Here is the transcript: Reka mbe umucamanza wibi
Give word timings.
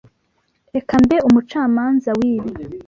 Reka 0.75 0.93
mbe 1.03 1.17
umucamanza 1.27 2.09
wibi 2.19 2.51